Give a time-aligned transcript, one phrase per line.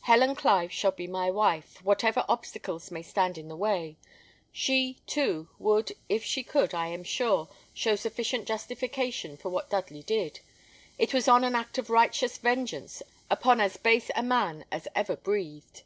[0.00, 3.98] Helen Clive shall be my wife, whatever obstacles may stand in the way.
[4.50, 10.02] She, too, would, if she could, I am sure, show sufficient justification for what Dudley
[10.02, 10.40] did.
[10.96, 15.82] It was an act of righteous vengeance upon as base a man as ever breathed."